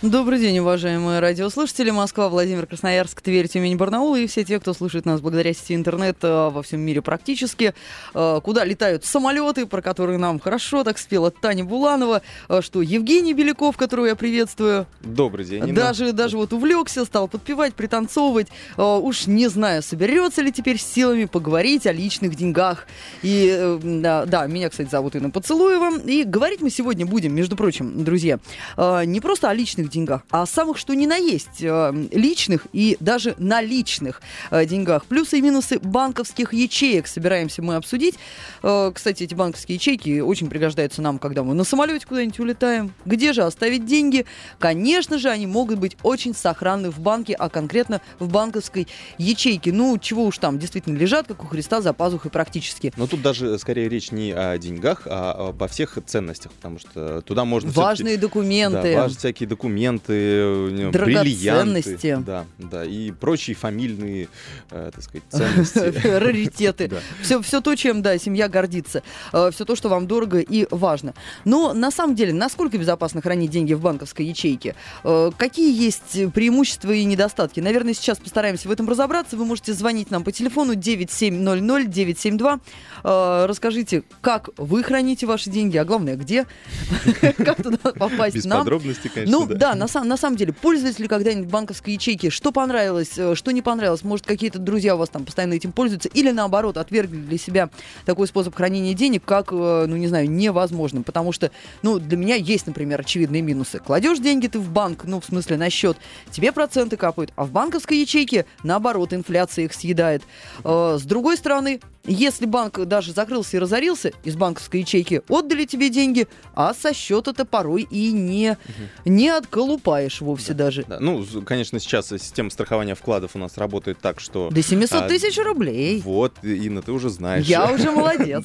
[0.00, 1.90] Добрый день, уважаемые радиослушатели.
[1.90, 6.18] Москва, Владимир, Красноярск, Тверь, Тюмень, Барнаул и все те, кто слушает нас благодаря сети интернет
[6.22, 7.74] э, во всем мире практически.
[8.14, 13.34] Э, куда летают самолеты, про которые нам хорошо так спела Таня Буланова, э, что Евгений
[13.34, 14.86] Беляков, которого я приветствую.
[15.00, 15.64] Добрый день.
[15.64, 15.74] Нина.
[15.74, 18.46] Даже, даже вот увлекся, стал подпевать, пританцовывать.
[18.76, 22.86] Уж не знаю, соберется ли теперь с силами поговорить о личных деньгах.
[23.24, 25.98] И да, да, меня, кстати, зовут Инна Поцелуева.
[26.02, 28.38] И говорить мы сегодня будем, между прочим, друзья,
[28.76, 32.66] не просто о личных личных деньгах, а о самых что ни на есть э, личных
[32.72, 34.20] и даже наличных
[34.50, 35.04] э, деньгах.
[35.06, 38.14] Плюсы и минусы банковских ячеек собираемся мы обсудить.
[38.62, 42.92] Э, кстати, эти банковские ячейки очень пригождаются нам, когда мы на самолете куда-нибудь улетаем.
[43.04, 44.26] Где же оставить деньги?
[44.58, 48.86] Конечно же, они могут быть очень сохранны в банке, а конкретно в банковской
[49.18, 49.72] ячейке.
[49.72, 52.92] Ну, чего уж там, действительно лежат, как у Христа, за пазухой практически.
[52.96, 57.44] Но тут даже скорее речь не о деньгах, а обо всех ценностях, потому что туда
[57.44, 57.70] можно...
[57.70, 58.94] Важные документы.
[58.94, 61.82] Да, важные всякие документы документы, бриллианты.
[62.24, 64.28] Да, да, и прочие фамильные,
[64.70, 65.78] э, так сказать, ценности.
[66.18, 66.90] Раритеты.
[67.22, 69.02] Все, все то, чем, да, семья гордится.
[69.32, 71.14] Э, все то, что вам дорого и важно.
[71.44, 74.74] Но на самом деле, насколько безопасно хранить деньги в банковской ячейке?
[75.04, 77.60] Э, какие есть преимущества и недостатки?
[77.60, 79.36] Наверное, сейчас постараемся в этом разобраться.
[79.36, 82.60] Вы можете звонить нам по телефону 9700-972.
[83.04, 86.46] Э, расскажите, как вы храните ваши деньги, а главное, где?
[87.38, 88.60] Как туда попасть Без нам?
[88.60, 92.30] подробностей, конечно, Ну, да да, на, на самом деле, пользуетесь ли когда-нибудь банковской ячейки?
[92.30, 94.02] Что понравилось, э, что не понравилось?
[94.02, 96.08] Может, какие-то друзья у вас там постоянно этим пользуются?
[96.08, 97.68] Или наоборот, отвергли для себя
[98.06, 101.04] такой способ хранения денег, как, э, ну, не знаю, невозможным?
[101.04, 101.50] Потому что,
[101.82, 103.78] ну, для меня есть, например, очевидные минусы.
[103.78, 105.96] Кладешь деньги ты в банк, ну, в смысле, на счет,
[106.30, 110.22] тебе проценты капают, а в банковской ячейке, наоборот, инфляция их съедает.
[110.64, 115.90] Э, с другой стороны, если банк даже закрылся и разорился, из банковской ячейки отдали тебе
[115.90, 119.10] деньги, а со счета-то порой и не, угу.
[119.10, 120.84] не отколупаешь вовсе да, даже.
[120.88, 120.98] Да.
[121.00, 124.50] Ну, конечно, сейчас система страхования вкладов у нас работает так, что...
[124.50, 126.00] До 700 а, тысяч рублей.
[126.02, 127.46] Вот, Инна, ты уже знаешь.
[127.46, 128.44] Я уже молодец.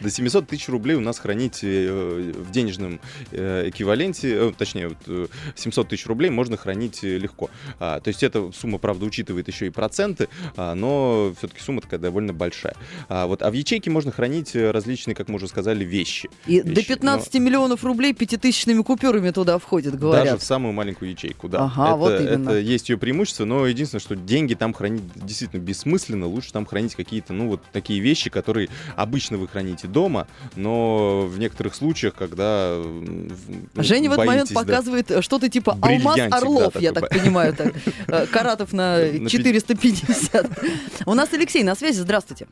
[0.00, 4.96] До 700 тысяч рублей у нас хранить э, в денежном э, эквиваленте, э, точнее,
[5.54, 7.50] 700 тысяч рублей можно хранить легко.
[7.78, 12.00] А, то есть эта сумма, правда, учитывает еще и проценты, а, но все-таки сумма такая
[12.00, 12.74] довольно большая.
[13.08, 16.28] А, вот, а в ячейке можно хранить э, различные, как мы уже сказали, вещи.
[16.46, 16.74] И вещи.
[16.74, 17.40] до 15 Но...
[17.40, 20.24] миллионов рублей пятитысячными купюрами туда входит, говорят.
[20.24, 21.64] Даже в самую маленькую ячейку, да.
[21.64, 22.50] Ага, это, вот именно.
[22.50, 26.26] это есть ее преимущество, но единственное, что деньги там хранить действительно бессмысленно.
[26.26, 31.38] Лучше там хранить какие-то, ну, вот такие вещи, которые обычно вы храните дома, но в
[31.38, 32.76] некоторых случаях, когда
[33.76, 37.74] Женя в этот момент да, показывает что-то типа Алмаз Орлов, да, я так понимаю, так.
[38.06, 41.04] Э, Каратов на 450.
[41.06, 42.46] У нас Алексей на связи, здравствуйте.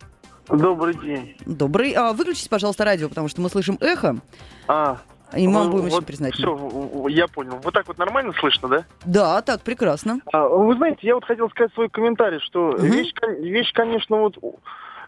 [0.48, 1.36] Добрый день.
[1.44, 1.92] Добрый.
[1.92, 4.16] А, выключите, пожалуйста, радио, потому что мы слышим эхо.
[4.68, 4.98] А,
[5.34, 6.56] и мы вам будем вот очень признательны.
[6.56, 7.58] Все, я понял.
[7.62, 8.84] Вот так вот нормально слышно, да?
[9.04, 10.20] Да, так, прекрасно.
[10.32, 12.82] А, вы знаете, я вот хотел сказать свой комментарий, что угу.
[12.82, 14.38] вещь, вещь, конечно, вот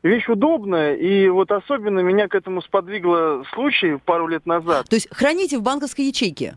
[0.03, 4.89] вещь удобная, и вот особенно меня к этому сподвигло случай пару лет назад.
[4.89, 6.57] То есть храните в банковской ячейке?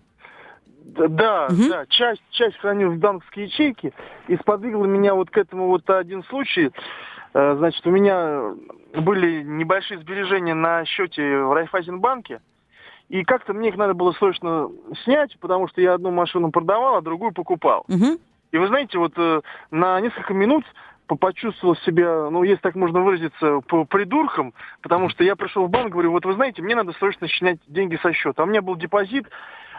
[0.83, 1.69] Да, угу.
[1.69, 3.93] да, часть, часть храню в банковской ячейке,
[4.27, 6.71] и сподвигло меня вот к этому вот один случай.
[7.33, 8.53] Э, значит, у меня
[8.93, 12.41] были небольшие сбережения на счете в Райфайзенбанке.
[13.09, 14.69] И как-то мне их надо было срочно
[15.03, 17.83] снять, потому что я одну машину продавал, а другую покупал.
[17.89, 18.19] Угу.
[18.51, 20.63] И вы знаете, вот э, на несколько минут
[21.19, 25.91] почувствовал себя, ну, если так можно выразиться, по придуркам, потому что я пришел в банк,
[25.91, 28.41] говорю, вот вы знаете, мне надо срочно снять деньги со счета.
[28.41, 29.27] А у меня был депозит,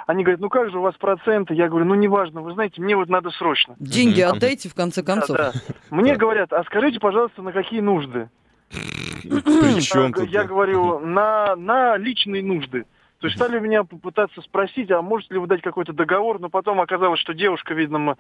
[0.06, 1.54] они говорят, ну как же у вас проценты?
[1.54, 3.76] Я говорю, ну неважно, вы знаете, мне вот надо срочно.
[3.78, 5.36] Деньги отдайте в конце концов.
[5.36, 5.74] Да, да.
[5.90, 8.28] Мне говорят, а скажите, пожалуйста, на какие нужды?
[8.70, 10.28] Причем тут?
[10.28, 12.84] Я говорю, на, на личные нужды.
[13.22, 16.80] То есть стали меня попытаться спросить, а можете ли вы дать какой-то договор, но потом
[16.80, 18.16] оказалось, что девушка, видно,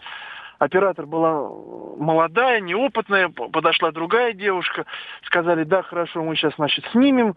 [0.60, 1.48] оператор была
[1.98, 4.86] молодая, неопытная, подошла другая девушка,
[5.24, 7.34] сказали, да, хорошо, мы сейчас, значит, снимем.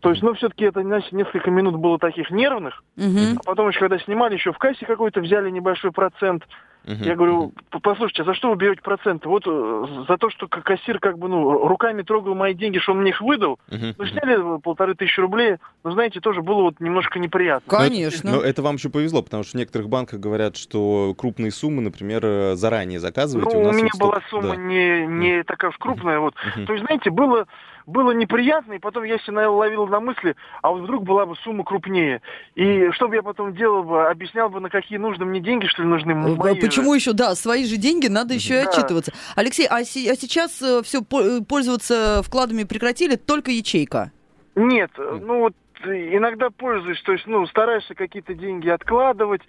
[0.00, 2.84] То есть, ну, все-таки это, значит, несколько минут было таких нервных.
[2.96, 3.40] Угу.
[3.40, 6.44] А потом еще, когда снимали, еще в кассе какой-то взяли небольшой процент.
[6.88, 7.04] Uh-huh.
[7.04, 7.52] Я говорю,
[7.82, 9.28] послушайте, а за что вы берете проценты?
[9.28, 13.02] Вот э, за то, что кассир как бы, ну, руками трогал мои деньги, что он
[13.02, 13.58] мне их выдал.
[13.68, 13.94] Uh-huh.
[13.98, 15.56] Ну, сняли полторы тысячи рублей.
[15.84, 17.70] Ну, знаете, тоже было вот немножко неприятно.
[17.70, 18.30] Конечно.
[18.30, 21.82] Но, но это вам еще повезло, потому что в некоторых банках говорят, что крупные суммы,
[21.82, 23.54] например, э, заранее заказываете.
[23.54, 24.56] Ну, у, у меня вот была сумма да.
[24.56, 26.20] не, не такая уж крупная.
[26.20, 26.34] Вот.
[26.34, 26.64] Uh-huh.
[26.64, 27.46] То есть, знаете, было
[27.88, 31.64] было неприятно, и потом я себя ловил на мысли, а вот вдруг была бы сумма
[31.64, 32.20] крупнее.
[32.54, 35.82] И что бы я потом делал бы, объяснял бы, на какие нужны мне деньги, что
[35.82, 36.96] ли, нужны Э, мои Почему же.
[36.96, 38.70] еще, да, свои же деньги, надо еще и Да.
[38.70, 39.12] отчитываться.
[39.36, 40.52] Алексей, а, се- а сейчас
[40.84, 41.02] все
[41.48, 44.12] пользоваться вкладами прекратили, только ячейка?
[44.54, 45.54] Нет, ну вот
[45.84, 49.42] э, иногда пользуюсь, то есть, ну, стараешься какие-то деньги откладывать,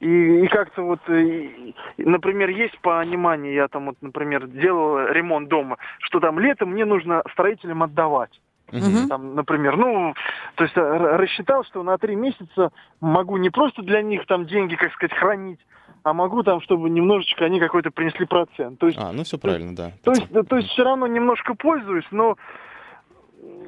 [0.00, 5.48] и, и как-то вот, э, и- например, есть понимание, я там вот, например, делал ремонт
[5.48, 8.38] дома, что там летом мне нужно строителям отдавать.
[8.70, 9.08] Мгм.
[9.08, 10.14] Там, например, ну,
[10.56, 12.70] то есть э, рассчитал, что на три месяца
[13.00, 15.60] могу не просто для них там деньги, как сказать, хранить,
[16.04, 18.78] а могу там, чтобы немножечко они какой-то принесли процент.
[18.78, 19.92] То есть, А, ну все правильно, да.
[20.02, 22.36] то есть, да, то есть все равно немножко пользуюсь, но,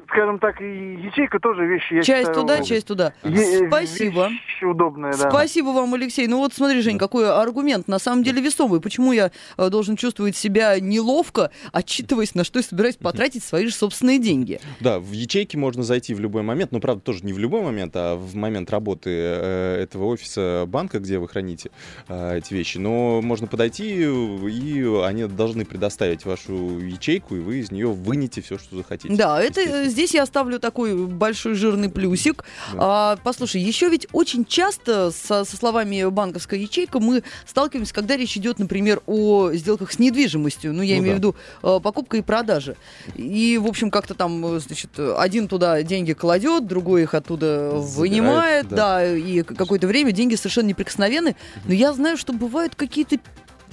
[0.07, 0.65] скажем так, и
[0.95, 3.13] ячейка тоже вещь, я часть считаю, туда, часть туда.
[3.23, 4.27] е- Спасибо.
[4.29, 5.29] Вещь удобная, да.
[5.29, 6.27] Спасибо вам, Алексей.
[6.27, 8.81] Ну вот смотри, Жень, какой аргумент на самом деле весомый.
[8.81, 13.73] Почему я э, должен чувствовать себя неловко, отчитываясь, на что я собираюсь потратить свои же
[13.73, 14.59] собственные деньги?
[14.79, 17.93] Да, в ячейки можно зайти в любой момент, но, правда, тоже не в любой момент,
[17.95, 21.69] а в момент работы э, этого офиса банка, где вы храните
[22.07, 22.77] э, эти вещи.
[22.77, 28.57] Но можно подойти, и они должны предоставить вашу ячейку, и вы из нее вынете все,
[28.57, 29.15] что захотите.
[29.15, 29.89] Да, это.
[29.95, 32.43] Здесь я оставлю такой большой жирный плюсик.
[32.73, 32.79] Да.
[32.81, 38.35] А, послушай, еще ведь очень часто со, со словами банковская ячейка мы сталкиваемся, когда речь
[38.35, 40.73] идет, например, о сделках с недвижимостью.
[40.73, 41.15] Ну, я Ну имею да.
[41.15, 42.75] в виду э, покупка и продажа.
[43.15, 47.95] И, в общем, как-то там, э, значит, один туда деньги кладет, другой их оттуда Забирает,
[47.95, 48.75] вынимает, да.
[48.75, 51.37] да, и какое-то время деньги совершенно неприкосновенны.
[51.63, 53.17] Но я знаю, что бывают какие-то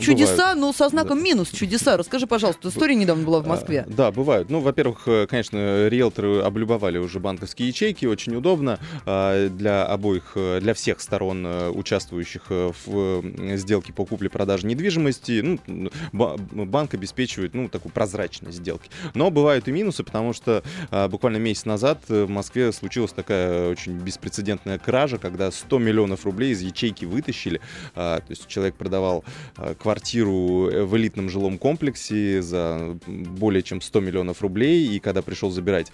[0.03, 0.59] чудеса, Бывают.
[0.61, 1.25] но со знаком Да.
[1.25, 1.97] минус чудеса.
[1.97, 3.85] Расскажи, пожалуйста, история недавно была в Москве.
[3.89, 4.51] А, Да, бывают.
[4.51, 10.61] Ну, во-первых, э, конечно, риэлторы облюбовали уже банковские ячейки, очень удобно а, для обоих, э,
[10.61, 13.23] для всех сторон, э, участвующих в
[13.57, 15.59] сделке по купле-продаже недвижимости.
[15.67, 18.91] Ну, ба- банк обеспечивает, ну, такую прозрачность сделки.
[19.15, 23.93] Но бывают и минусы, потому что а, буквально месяц назад в Москве случилась такая очень
[23.99, 27.61] беспрецедентная кража, когда 100 миллионов рублей из ячейки вытащили.
[27.95, 29.25] То есть человек продавал
[29.57, 35.21] а, квартиру э, в элитном жилом комплексе за более чем 100 миллионов рублей, и когда
[35.21, 35.93] пришел забирать,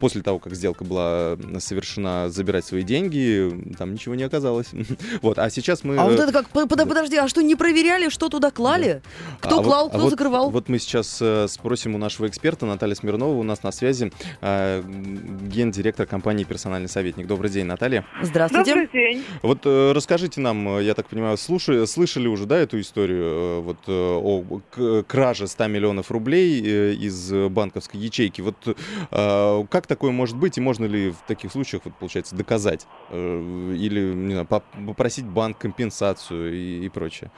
[0.00, 4.68] после того, как сделка была совершена, забирать свои деньги, там ничего не оказалось.
[5.22, 5.96] Вот, а сейчас мы...
[5.96, 9.02] А вот э, это как, под- под- подожди, а что, не проверяли, что туда клали?
[9.40, 10.50] Кто а клал, вот- а кто закрывал?
[10.50, 14.12] Вот мы сейчас э, спросим у нашего эксперта Натальи Смирнова, у нас на связи
[14.42, 17.26] э, гендиректор компании «Персональный советник».
[17.26, 18.04] Добрый день, Наталья.
[18.22, 18.74] Здравствуйте.
[18.74, 19.24] Добрый день.
[19.42, 23.92] Вот э, расскажите нам, я так понимаю, слушай, слышали уже, да, эту историю вот э,
[23.92, 28.40] о краже 100 миллионов рублей э, из э, банковской ячейки?
[28.40, 32.86] Вот э, как такое может быть и можно ли в таких случаях, вот, получается, доказать
[33.10, 37.30] Э, или не знаю, поп- попросить банк компенсацию и, и прочее?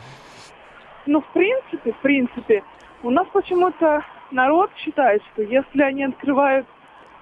[1.06, 2.62] Ну, в принципе, в принципе,
[3.03, 6.67] у нас почему-то народ считает, что если они открывают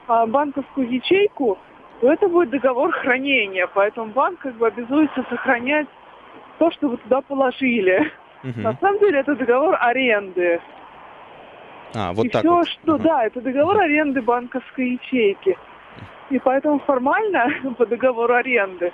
[0.06, 1.58] а, банковскую ячейку,
[2.00, 5.88] то это будет договор хранения, поэтому банк как бы обязуется сохранять
[6.58, 8.10] то, что вы туда положили.
[8.42, 8.62] Мгм.
[8.62, 10.60] На самом деле это договор аренды.
[11.94, 12.68] А, вот и так все, вот.
[12.68, 13.02] что, Ага.
[13.02, 15.56] да, это договор аренды банковской ячейки.
[16.30, 17.48] И поэтому формально
[17.78, 18.92] по договору аренды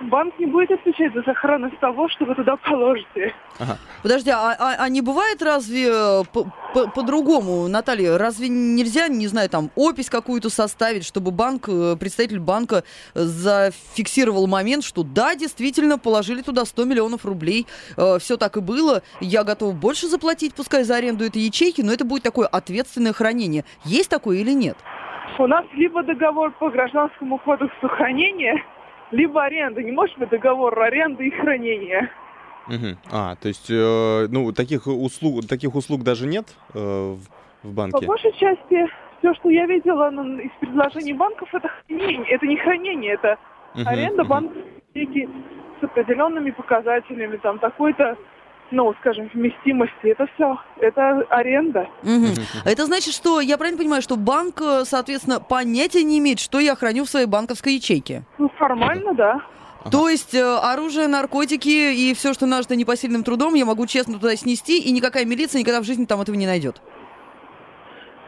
[0.00, 3.34] банк не будет отвечать за сохранность того, что вы туда положите.
[4.02, 6.44] Подожди, а, а- а не бывает разве э, по-
[6.74, 8.18] по- по-другому, Наталья?
[8.18, 14.46] Разве нельзя, не знаю, там, опись какую-то составить, чтобы банк, э, представитель банка э, зафиксировал
[14.46, 17.66] момент, что да, действительно, положили туда 100 миллионов рублей,
[18.18, 22.04] все так и было, я готов больше заплатить, пускай за аренду этой ячейки, но это
[22.04, 23.64] будет такое ответственное хранение.
[23.84, 24.76] Есть такое или нет?
[25.38, 28.62] У нас либо договор по гражданскому кодексу хранения,
[29.10, 29.82] либо аренда.
[29.82, 32.10] Не может быть договор аренды и хранения.
[32.66, 32.96] Мгм.
[33.12, 37.68] А, то есть, э, ну, таких услуг, таких услуг даже нет э, в, в По
[37.68, 38.06] банке?
[38.06, 42.30] большей части, все, что я видела ну, из предложений банков, это хранение.
[42.30, 43.38] Это не хранение, это
[43.84, 44.28] аренда мгм.
[44.28, 45.28] банковской
[45.80, 48.16] с определенными показателями, там такой-то,
[48.74, 49.94] ну, скажем, вместимости.
[50.02, 51.88] Это все, это аренда.
[52.02, 56.58] А Это значит, что я правильно понимаю, что банк, э, соответственно, понятия не имеет, что
[56.58, 58.24] я храню в своей банковской ячейке?
[58.38, 59.40] Ну, формально, да.
[59.80, 59.90] Ага.
[59.90, 64.34] То есть э, оружие, наркотики и все, что нажито непосильным трудом, я могу честно туда
[64.36, 66.80] снести, и никакая милиция никогда в жизни там этого не найдет.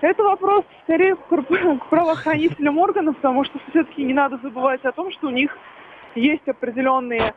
[0.03, 5.29] Это вопрос скорее к правоохранительным органам, потому что все-таки не надо забывать о том, что
[5.29, 5.57] у них
[6.15, 7.35] есть определенные,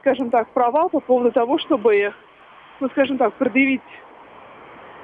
[0.00, 2.14] скажем так, права по поводу того, чтобы,
[2.80, 3.82] ну, скажем так, предъявить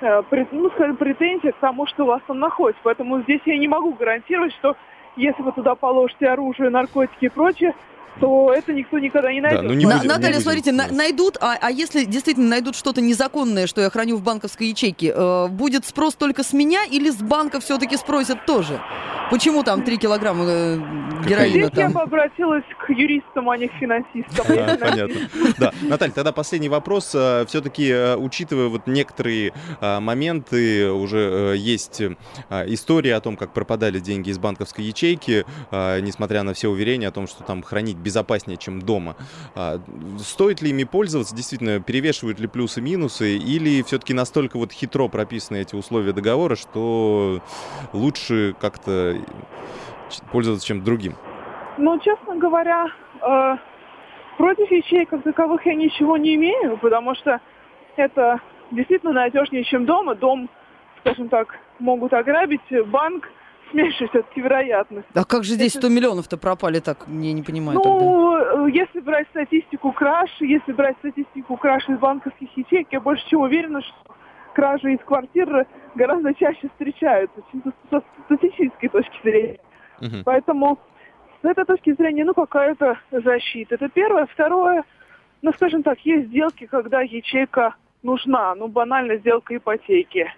[0.00, 2.80] э, ну, скажем, претензии к тому, что у вас там находится.
[2.82, 4.76] Поэтому здесь я не могу гарантировать, что
[5.16, 7.74] если вы туда положите оружие, наркотики и прочее,
[8.20, 9.62] то это никто никогда не найдет.
[9.62, 10.94] ну не будем- не Наталья, будем, смотрите, на- да.
[10.94, 15.48] найдут, а, а если действительно найдут что-то незаконное, что я храню в банковской ячейке, э,
[15.48, 18.80] будет спрос только с меня или с банка все-таки спросят тоже?
[19.30, 20.76] Почему там 3 килограмма э,
[21.28, 21.92] героина Здесь я там?
[21.92, 24.46] бы обратилась к юристам, а не к финансистам.
[24.54, 25.30] Я А, финансист.
[25.32, 25.54] Понятно.
[25.58, 25.72] Да.
[25.82, 27.06] Наталья, тогда последний вопрос.
[27.08, 32.00] Все-таки, учитывая вот некоторые а, моменты, уже э, есть
[32.66, 37.26] история о том, как пропадали деньги из банковской ячейки, несмотря на все уверения о том,
[37.26, 39.16] что там хранить безопаснее, чем дома.
[39.54, 39.80] А,
[40.18, 41.34] Стоит ли ими пользоваться?
[41.34, 43.36] Действительно, перевешивают ли плюсы и минусы?
[43.36, 47.40] Или все-таки настолько вот хитро прописаны эти условия договора, что
[47.92, 49.16] лучше как-то
[50.30, 51.16] пользоваться чем другим?
[51.78, 52.86] Ну, честно говоря,
[53.20, 53.56] э,
[54.38, 57.40] против ячеек как таковых я ничего не имею, потому что
[57.96, 60.14] это действительно надежнее, чем дома.
[60.14, 60.48] Дом,
[61.00, 63.28] скажем так, могут ограбить, банк
[63.70, 65.12] с меньшей все-таки вероятностью.
[65.14, 67.06] А как же здесь это- 100 миллионов-то пропали так?
[67.08, 67.98] Я не понимаю тогда.
[68.04, 73.28] Ну, э, если брать статистику краж, если брать статистику краж из банковских ячеек, я больше
[73.28, 74.14] чем уверена, что
[74.54, 79.58] кражи из квартир гораздо чаще встречаются, чисто со статистической точки зрения.
[80.00, 80.22] Мгм.
[80.24, 80.78] Поэтому
[81.42, 83.74] с этой точки зрения, ну, какая-то защита.
[83.76, 84.26] Это первое.
[84.26, 84.84] Второе,
[85.42, 88.54] ну, скажем так, есть сделки, когда ячейка нужна.
[88.54, 90.32] Ну, банально сделка ипотеки.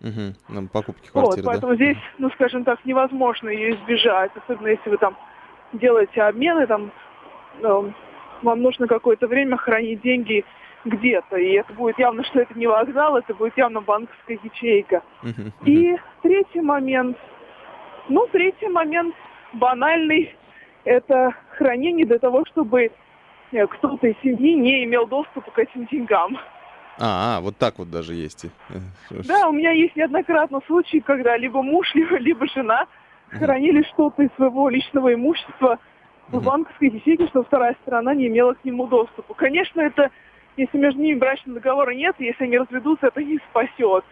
[0.00, 0.34] Мгм.
[0.48, 1.50] На покупке Вот, квартиры, да?
[1.50, 4.30] поэтому здесь, ну, скажем так, невозможно ее избежать.
[4.36, 5.16] Особенно если вы там
[5.72, 6.92] делаете обмены, там
[7.62, 7.94] эм,
[8.42, 10.44] вам нужно какое-то время хранить деньги
[10.84, 11.36] где-то.
[11.36, 15.02] И это будет явно, что это не вокзал, это будет явно банковская ячейка.
[15.22, 15.52] Мгм.
[15.64, 17.16] И третий момент,
[18.08, 19.14] ну, третий момент
[19.52, 20.34] банальный,
[20.84, 22.90] это хранение для того, чтобы
[23.52, 26.38] э, кто-то из семьи не имел доступа к этим деньгам.
[27.00, 28.44] А, а, вот так вот даже есть.
[28.44, 28.50] и.
[28.70, 29.22] Э.
[29.24, 32.86] Да, у меня есть неоднократно случаи, когда либо муж, либо, либо жена
[33.30, 35.78] хранили что-то из своего личного имущества
[36.28, 39.34] в банковской ячейке, чтобы вторая сторона не имела к нему доступа.
[39.34, 40.10] Конечно, это,
[40.56, 44.04] если между ними брачного договора нет, если они разведутся, это не спасет.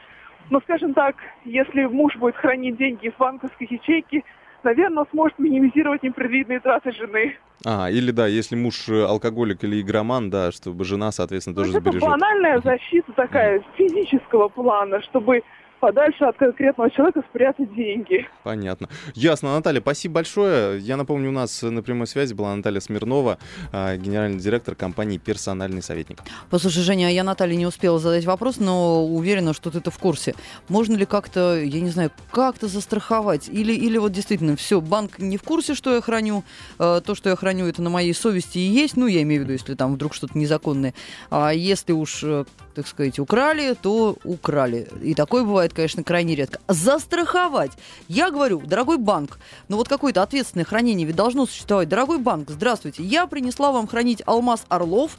[0.51, 4.23] Но, скажем так, если муж будет хранить деньги в банковской ячейке,
[4.67, 7.37] наверное, он сможет минимизировать непредвиденные траты жены.
[7.65, 11.79] А, или да, если муж э, алкоголик или игроман, да, чтобы жена, соответственно, То тоже
[11.79, 12.03] это сбережет.
[12.03, 15.43] банальная защита такая физического плана, чтобы
[15.81, 18.27] подальше от конкретного человека спрятать деньги.
[18.43, 18.89] Понятно.
[19.15, 20.81] Ясно, Наталья, спасибо большое.
[20.81, 23.39] Я напомню, у нас на прямой связи была Наталья Смирнова,
[23.73, 26.19] а, генеральный директор компании «Персональный советник».
[26.51, 30.35] Послушай, Женя, а я Наталье не успела задать вопрос, но уверена, что ты-то в курсе.
[30.69, 33.49] Можно ли как-то, я не знаю, как-то застраховать?
[33.49, 36.45] Или, или вот действительно, все, банк не в курсе, что я храню,
[36.79, 39.45] э, то, что я храню, это на моей совести и есть, ну, я имею в
[39.45, 40.95] виду, если там вдруг что-то незаконное.
[41.31, 42.45] А если уж, э,
[42.77, 44.87] так сказать, украли, то украли.
[45.03, 46.61] И такое бывает, конечно, крайне редко.
[46.69, 47.73] Застраховать.
[48.07, 51.89] Я говорю, дорогой банк, ну вот какое-то ответственное хранение ведь должно существовать.
[51.89, 55.13] Дорогой банк, здравствуйте, я принесла вам хранить алмаз Орлов,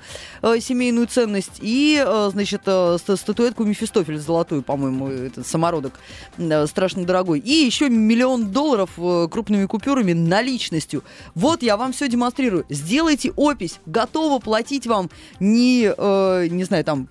[0.43, 5.93] э, семейную ценность, и, э, значит, э, ста- статуэтку Мефистофеля золотую, по-моему, этот самородок
[6.37, 11.03] э, страшно дорогой, и еще миллион долларов э, крупными купюрами наличностью.
[11.33, 12.65] Вот я вам все демонстрирую.
[12.69, 15.09] Сделайте опись, готова платить вам
[15.39, 17.09] не, э, не знаю, там,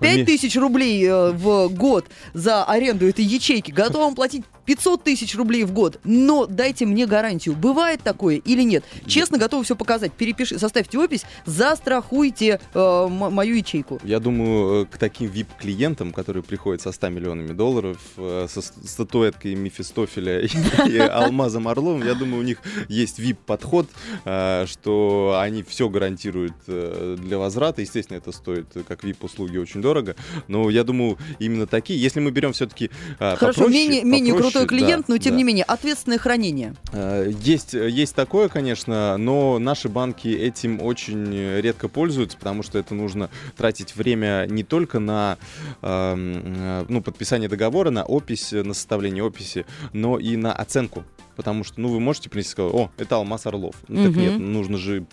[0.00, 5.04] 5 Поме- тысяч рублей э, в год за аренду этой ячейки, готов вам платить 500
[5.04, 8.84] тысяч рублей в год, но дайте мне гарантию, бывает такое или нет.
[9.06, 10.12] Честно, готовы все показать.
[10.12, 14.00] Перепиши, составьте опись, застрахуйте э, мою ячейку.
[14.04, 19.54] Я думаю, э, к таким VIP-клиентам, которые приходят со 100 миллионами долларов, э, со статуэткой
[19.54, 20.48] Мефистофеля и,
[20.88, 23.88] и Алмазом Орловым, я думаю, у них есть VIP-подход,
[24.24, 27.80] э, что они все гарантируют э, для возврата.
[27.80, 30.16] Естественно, это стоит как VIP-услуги очень дорого,
[30.48, 32.00] но я думаю, именно такие.
[32.00, 35.38] Если мы берем все-таки Хорошо, менее, менее крутой клиент, но тем да.
[35.38, 36.74] не менее, ответственное хранение.
[36.92, 42.78] Э, Есть, есть такое, конечно, но наши банки этим очень э, редко пользуются, потому что
[42.78, 45.38] это нужно тратить время не только на
[45.82, 51.04] эм, э, ну, подписание договора, на опись, э, на составление описи, но и на оценку.
[51.36, 53.74] Потому что, ну, вы можете принести сказать, о, это Алмаз Орлов.
[53.88, 55.04] Ну, так нет, нужно же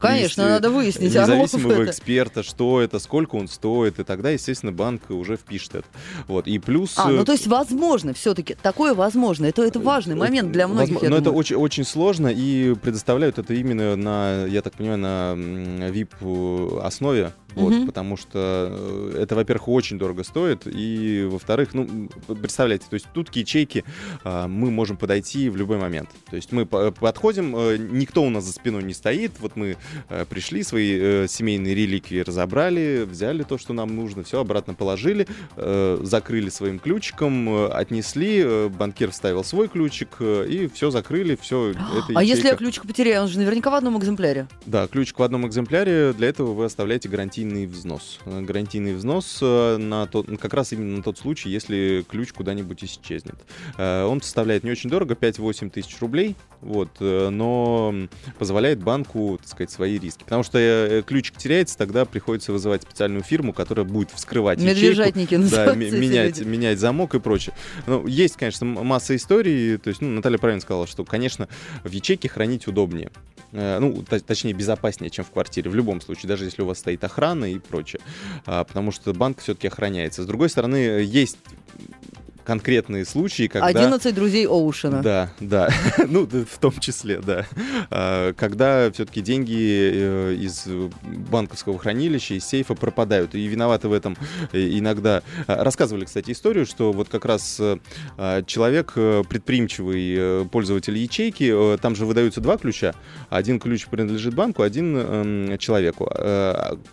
[0.00, 1.90] Конечно, надо выяснить, Орлов независимого это.
[1.90, 5.86] эксперта, что это, сколько он стоит, и тогда, естественно, банк уже впишет это.
[6.26, 6.94] Вот, и плюс...
[6.96, 10.94] А, ну э, то есть возможно все-таки, такое возможно, это, это важный момент для многих,
[10.94, 11.38] Возможно, но это думаю.
[11.38, 17.32] очень, очень сложно, и предоставляют это именно на, я так понимаю, на м, VIP основе,
[17.54, 17.86] Вот, Мгм.
[17.86, 18.68] потому что
[19.14, 22.08] э, это, во-первых, очень дорого стоит, и, во-вторых, ну,
[22.40, 23.84] представляете, то есть тут к ячейке
[24.24, 26.08] а, мы можем подойти в любой момент.
[26.30, 29.76] То есть мы по- подходим, э, никто у нас за спиной не стоит, вот мы
[30.08, 35.26] э, пришли, свои э, семейные реликвии разобрали, взяли то, что нам нужно, все обратно положили,
[35.56, 41.36] э, закрыли своим ключиком, э, отнесли, э, банкир вставил свой ключик, э, и все закрыли,
[41.40, 41.72] все.
[42.14, 44.46] А если я ключик потеряю, он же наверняка в одном экземпляре.
[44.66, 46.12] Да, ключик в одном экземпляре.
[46.12, 48.18] Для этого вы оставляете гарантийный взнос.
[48.26, 52.82] Э, Гарантийный взнос э, на тот, как раз именно на тот случай, если ключ куда-нибудь
[52.84, 53.36] исчезнет.
[53.78, 57.94] Э, Он составляет не очень дорого, 5-8 тысяч рублей, вот, но
[58.38, 60.24] позволяет банку, так сказать, свои риски.
[60.24, 64.80] Потому что ключик теряется, тогда приходится вызывать специальную фирму, которая будет вскрывать ячейку.
[64.80, 66.48] Медвежатники Да, ме- эти менять, люди.
[66.48, 67.54] менять замок и прочее.
[67.86, 69.78] Ну, есть, конечно, масса историй.
[69.78, 71.48] То есть, ну, Наталья правильно сказала, что, конечно,
[71.84, 73.10] в ячейке хранить удобнее.
[73.52, 75.70] Ну, точнее, безопаснее, чем в квартире.
[75.70, 78.00] В любом случае, даже если у вас стоит охрана и прочее.
[78.46, 80.22] А, Потому что банк все-таки охраняется.
[80.22, 81.38] С другой стороны, есть
[82.44, 83.66] конкретные случаи, когда...
[83.66, 85.02] 11 друзей Оушена.
[85.02, 85.68] Да, да,
[86.08, 87.46] ну в том числе, да.
[87.90, 90.66] А, Когда все-таки деньги э, из
[91.30, 94.16] банковского хранилища, из сейфа пропадают, и виноваты в этом
[94.52, 95.22] э, иногда.
[95.46, 97.78] А, Рассказывали, кстати, историю, что вот как раз э,
[98.16, 102.94] а, человек предприимчивый пользователь ячейки, там же выдаются два ключа,
[103.28, 106.10] один ключ принадлежит банку, один эм, человеку.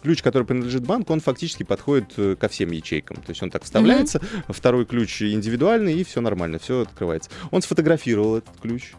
[0.02, 4.22] Ключ, который принадлежит банку, он фактически подходит ко всем ячейкам, то есть он так вставляется,
[4.48, 7.30] второй ключ индивидуальный, и все нормально, все открывается.
[7.52, 8.94] Он сфотографировал этот ключ,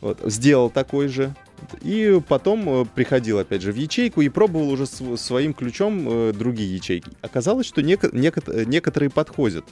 [0.00, 1.34] вот, сделал такой же,
[1.82, 6.32] и потом э, приходил, опять же, в ячейку и пробовал уже св- своим ключом э,
[6.32, 7.10] другие ячейки.
[7.20, 9.64] Оказалось, что неко- неко- некоторые подходят.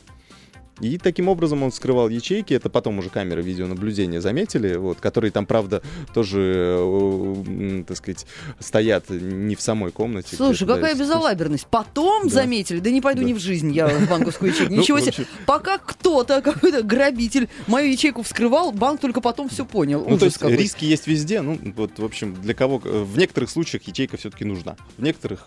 [0.80, 2.54] И таким образом он скрывал ячейки.
[2.54, 5.82] Это потом уже камеры видеонаблюдения заметили, вот, которые там, правда,
[6.14, 8.26] тоже, э, так сказать,
[8.60, 10.36] стоят не в самой комнате.
[10.36, 11.66] Слушай, да, какая с- безалаберность.
[11.66, 12.30] Потом Да.
[12.34, 13.28] заметили, да не пойду Да.
[13.28, 14.72] ни в жизнь я в банковскую ячейку.
[14.78, 15.26] Ну, Ничего себе.
[15.46, 20.04] Пока кто-то, какой-то грабитель, мою ячейку вскрывал, банк только потом все понял.
[20.08, 21.40] Ну, то есть риски есть везде.
[21.42, 22.80] Ну, вот, в общем, для кого...
[22.84, 24.76] э, В некоторых случаях ячейка все-таки нужна.
[24.96, 25.46] В некоторых...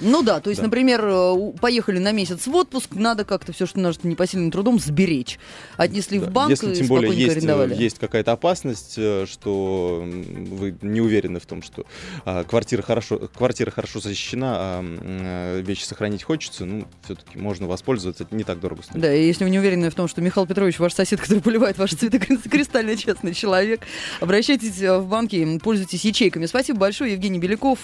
[0.00, 0.66] Ну да, то есть, Да.
[0.66, 5.38] например, э, поехали на месяц в отпуск, надо как-то все, что нажито непосильным трудом, сберечь.
[5.76, 6.26] Отнесли да.
[6.26, 7.74] в банк Если тем более есть, э, арендовали.
[7.74, 11.84] есть какая-то опасность, э, что вы не уверены в том, что
[12.24, 18.24] а, квартира, хорошо, квартира хорошо защищена, а э, вещи сохранить хочется, ну, все-таки можно воспользоваться,
[18.24, 19.00] это не так дорого стоит.
[19.00, 21.78] Да, и если вы не уверены в том, что Михаил Петрович, ваш сосед, который поливает
[21.78, 23.82] ваши цветы, кри- кристально честный человек,
[24.20, 26.46] обращайтесь в банки, пользуйтесь ячейками.
[26.46, 27.78] Спасибо большое, Евгений Беляков.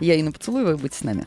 [0.00, 1.26] Я Инна Поцелуева, будьте с нами.